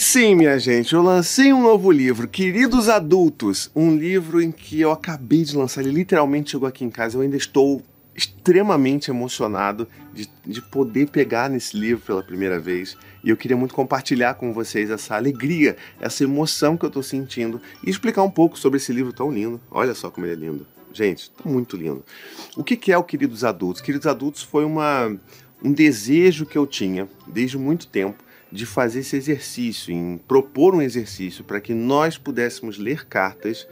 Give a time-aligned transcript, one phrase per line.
[0.00, 4.92] Sim, minha gente, eu lancei um novo livro, Queridos Adultos, um livro em que eu
[4.92, 7.82] acabei de lançar, ele literalmente chegou aqui em casa, eu ainda estou
[8.14, 13.74] extremamente emocionado de, de poder pegar nesse livro pela primeira vez e eu queria muito
[13.74, 18.56] compartilhar com vocês essa alegria, essa emoção que eu estou sentindo e explicar um pouco
[18.56, 19.60] sobre esse livro tão lindo.
[19.68, 20.64] Olha só como ele é lindo.
[20.92, 22.04] Gente, tá muito lindo.
[22.56, 23.82] O que, que é o Queridos Adultos?
[23.82, 25.12] Queridos Adultos foi uma,
[25.60, 30.82] um desejo que eu tinha desde muito tempo de fazer esse exercício, em propor um
[30.82, 33.66] exercício para que nós pudéssemos ler cartas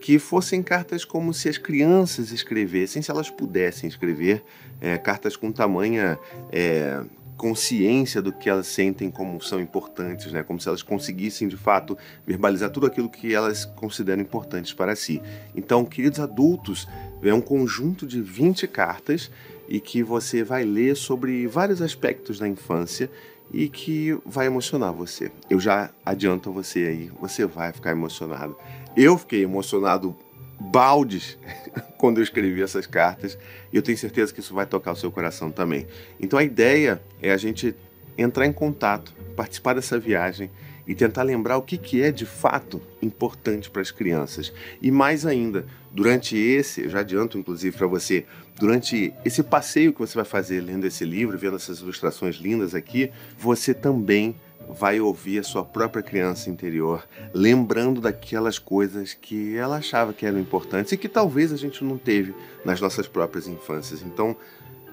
[0.00, 4.44] que fossem cartas como se as crianças escrevessem, se elas pudessem escrever,
[4.78, 6.18] é, cartas com tamanha
[6.52, 7.02] é,
[7.38, 10.42] consciência do que elas sentem como são importantes, né?
[10.42, 15.22] como se elas conseguissem de fato verbalizar tudo aquilo que elas consideram importantes para si.
[15.54, 16.86] Então, queridos adultos,
[17.22, 19.30] é um conjunto de 20 cartas
[19.68, 23.10] e que você vai ler sobre vários aspectos da infância
[23.52, 25.30] e que vai emocionar você.
[25.48, 28.56] Eu já adianto a você aí, você vai ficar emocionado.
[28.96, 30.16] Eu fiquei emocionado
[30.58, 31.38] baldes
[31.98, 33.38] quando eu escrevi essas cartas
[33.72, 35.86] e eu tenho certeza que isso vai tocar o seu coração também.
[36.20, 37.74] Então a ideia é a gente
[38.16, 40.50] entrar em contato, participar dessa viagem
[40.86, 44.52] e tentar lembrar o que, que é de fato importante para as crianças.
[44.82, 48.26] E mais ainda, durante esse, já adianto inclusive para você,
[48.58, 53.10] durante esse passeio que você vai fazer lendo esse livro, vendo essas ilustrações lindas aqui,
[53.38, 54.36] você também
[54.68, 60.38] vai ouvir a sua própria criança interior, lembrando daquelas coisas que ela achava que eram
[60.38, 64.02] importantes e que talvez a gente não teve nas nossas próprias infâncias.
[64.02, 64.36] Então,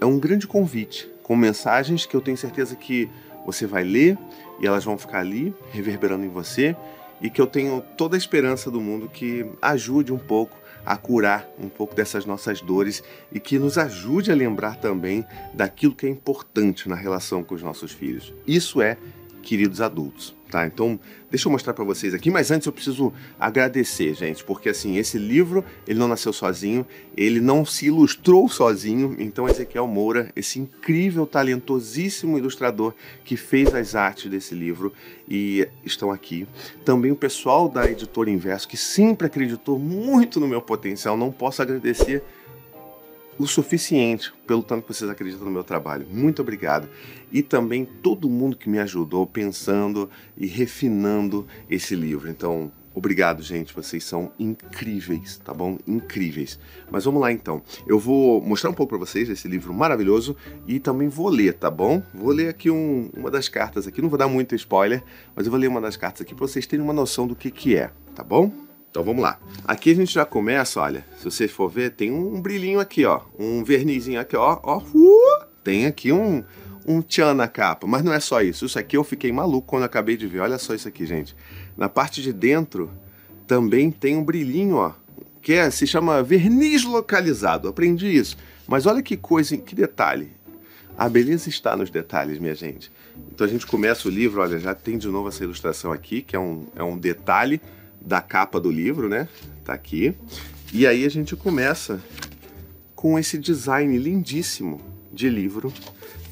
[0.00, 3.08] é um grande convite, com mensagens que eu tenho certeza que
[3.44, 4.18] você vai ler
[4.60, 6.76] e elas vão ficar ali, reverberando em você,
[7.20, 11.48] e que eu tenho toda a esperança do mundo que ajude um pouco a curar
[11.58, 16.10] um pouco dessas nossas dores e que nos ajude a lembrar também daquilo que é
[16.10, 18.34] importante na relação com os nossos filhos.
[18.46, 18.98] Isso é
[19.42, 20.64] queridos adultos, tá?
[20.68, 24.98] Então, deixa eu mostrar para vocês aqui, mas antes eu preciso agradecer, gente, porque assim,
[24.98, 30.60] esse livro, ele não nasceu sozinho, ele não se ilustrou sozinho, então Ezequiel Moura, esse
[30.60, 32.94] incrível, talentosíssimo ilustrador
[33.24, 34.92] que fez as artes desse livro
[35.28, 36.46] e estão aqui.
[36.84, 41.62] Também o pessoal da Editora Inverso, que sempre acreditou muito no meu potencial, não posso
[41.62, 42.22] agradecer
[43.38, 46.06] o suficiente pelo tanto que vocês acreditam no meu trabalho.
[46.10, 46.88] Muito obrigado.
[47.32, 52.30] E também todo mundo que me ajudou pensando e refinando esse livro.
[52.30, 53.74] Então, obrigado, gente.
[53.74, 55.78] Vocês são incríveis, tá bom?
[55.86, 56.58] Incríveis.
[56.90, 57.62] Mas vamos lá então.
[57.86, 60.36] Eu vou mostrar um pouco para vocês esse livro maravilhoso
[60.66, 62.02] e também vou ler, tá bom?
[62.14, 64.00] Vou ler aqui um, uma das cartas aqui.
[64.00, 65.02] Não vou dar muito spoiler,
[65.34, 67.50] mas eu vou ler uma das cartas aqui para vocês terem uma noção do que
[67.50, 68.73] que é, tá bom?
[68.94, 69.40] Então vamos lá.
[69.64, 73.22] Aqui a gente já começa, olha, se você for ver, tem um brilhinho aqui, ó,
[73.36, 76.44] um vernizinho aqui, ó, ó, uh, tem aqui um
[76.86, 78.66] um tchan na capa, mas não é só isso.
[78.66, 80.38] Isso aqui eu fiquei maluco quando acabei de ver.
[80.38, 81.34] Olha só isso aqui, gente.
[81.76, 82.88] Na parte de dentro
[83.48, 84.92] também tem um brilhinho, ó,
[85.42, 87.66] que é, se chama verniz localizado.
[87.66, 88.36] Aprendi isso.
[88.64, 90.30] Mas olha que coisa, que detalhe.
[90.96, 92.92] A beleza está nos detalhes, minha gente.
[93.32, 96.36] Então a gente começa o livro, olha, já tem de novo essa ilustração aqui, que
[96.36, 97.60] é um, é um detalhe
[98.04, 99.28] da capa do livro, né?
[99.64, 100.14] Tá aqui.
[100.72, 102.00] E aí a gente começa
[102.94, 104.80] com esse design lindíssimo
[105.12, 105.72] de livro,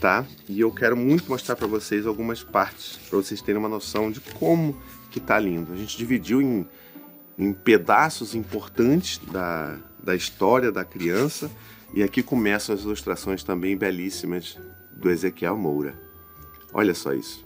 [0.00, 0.26] tá?
[0.48, 4.20] E eu quero muito mostrar para vocês algumas partes, para vocês terem uma noção de
[4.20, 4.76] como
[5.10, 5.72] que tá lindo.
[5.72, 6.66] A gente dividiu em,
[7.38, 11.50] em pedaços importantes da, da história da criança
[11.92, 14.58] e aqui começam as ilustrações também belíssimas
[14.96, 15.94] do Ezequiel Moura.
[16.72, 17.44] Olha só isso.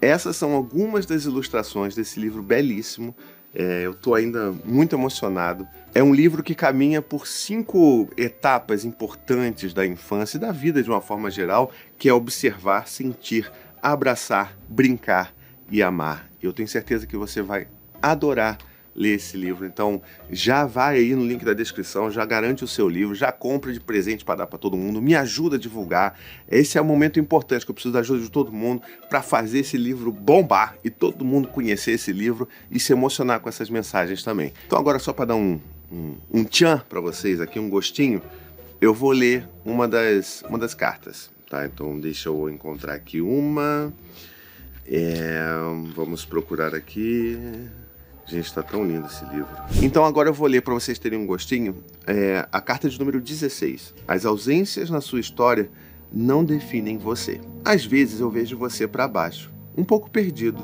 [0.00, 3.14] Essas são algumas das ilustrações desse livro belíssimo
[3.54, 5.66] é, eu estou ainda muito emocionado.
[5.94, 10.88] É um livro que caminha por cinco etapas importantes da infância e da vida de
[10.88, 13.50] uma forma geral, que é observar, sentir,
[13.82, 15.34] abraçar, brincar
[15.70, 16.30] e amar.
[16.40, 17.66] Eu tenho certeza que você vai
[18.00, 18.58] adorar
[18.94, 19.64] ler esse livro.
[19.64, 23.72] Então, já vai aí no link da descrição, já garante o seu livro, já compra
[23.72, 26.18] de presente para dar para todo mundo, me ajuda a divulgar.
[26.48, 29.60] Esse é o momento importante que eu preciso da ajuda de todo mundo para fazer
[29.60, 34.22] esse livro bombar e todo mundo conhecer esse livro e se emocionar com essas mensagens
[34.22, 34.52] também.
[34.66, 35.60] Então, agora só para dar um,
[35.90, 38.22] um, um tchan para vocês aqui, um gostinho,
[38.80, 41.30] eu vou ler uma das, uma das cartas.
[41.50, 43.92] Tá, então deixa eu encontrar aqui uma.
[44.86, 45.40] É,
[45.96, 47.36] vamos procurar aqui.
[48.30, 49.48] Gente, está tão lindo esse livro.
[49.82, 53.20] Então agora eu vou ler para vocês terem um gostinho é, a carta de número
[53.20, 53.92] 16.
[54.06, 55.68] As ausências na sua história
[56.12, 57.40] não definem você.
[57.64, 60.62] Às vezes eu vejo você para baixo, um pouco perdido.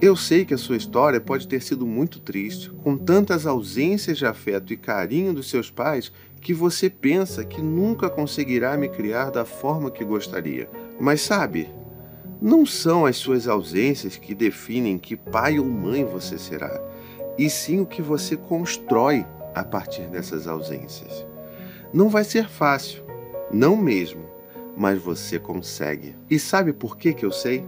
[0.00, 4.26] Eu sei que a sua história pode ter sido muito triste, com tantas ausências de
[4.26, 9.44] afeto e carinho dos seus pais que você pensa que nunca conseguirá me criar da
[9.44, 10.68] forma que gostaria.
[10.98, 11.70] Mas sabe,
[12.44, 16.82] Não são as suas ausências que definem que pai ou mãe você será,
[17.38, 19.24] e sim o que você constrói
[19.54, 21.24] a partir dessas ausências.
[21.94, 23.04] Não vai ser fácil,
[23.52, 24.24] não mesmo,
[24.76, 26.16] mas você consegue.
[26.28, 27.64] E sabe por que, que eu sei?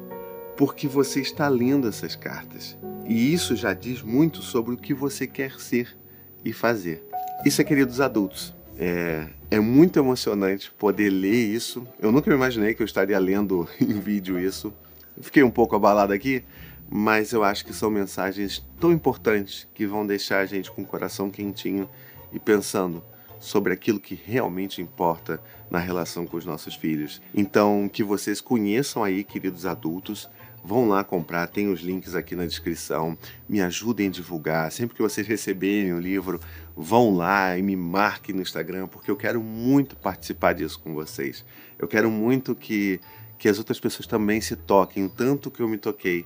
[0.56, 2.76] Porque você está lendo essas cartas.
[3.06, 5.96] E isso já diz muito sobre o que você quer ser
[6.44, 7.06] e fazer.
[7.46, 8.52] Isso é, queridos adultos.
[8.76, 11.86] É, é muito emocionante poder ler isso.
[12.00, 14.74] Eu nunca me imaginei que eu estaria lendo em vídeo isso.
[15.20, 16.42] Fiquei um pouco abalado aqui,
[16.90, 20.86] mas eu acho que são mensagens tão importantes que vão deixar a gente com o
[20.86, 21.88] coração quentinho
[22.32, 23.00] e pensando
[23.38, 25.40] sobre aquilo que realmente importa
[25.70, 27.22] na relação com os nossos filhos.
[27.32, 30.28] Então, que vocês conheçam aí, queridos adultos,
[30.64, 33.18] Vão lá comprar, tem os links aqui na descrição.
[33.46, 34.72] Me ajudem a divulgar.
[34.72, 36.40] Sempre que vocês receberem o livro,
[36.74, 41.44] vão lá e me marquem no Instagram, porque eu quero muito participar disso com vocês.
[41.78, 42.98] Eu quero muito que,
[43.38, 46.24] que as outras pessoas também se toquem, o tanto que eu me toquei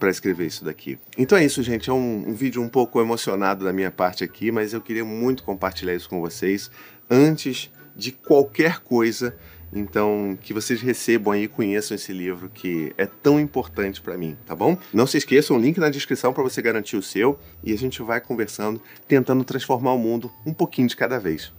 [0.00, 0.98] para escrever isso daqui.
[1.16, 1.88] Então é isso, gente.
[1.88, 5.44] É um, um vídeo um pouco emocionado da minha parte aqui, mas eu queria muito
[5.44, 6.70] compartilhar isso com vocês
[7.08, 9.36] antes de qualquer coisa
[9.72, 14.36] então, que vocês recebam aí e conheçam esse livro que é tão importante para mim,
[14.46, 14.78] tá bom?
[14.92, 18.02] Não se esqueçam, o link na descrição para você garantir o seu e a gente
[18.02, 21.52] vai conversando, tentando transformar o mundo um pouquinho de cada vez.